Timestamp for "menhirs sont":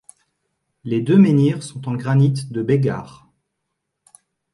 1.19-1.87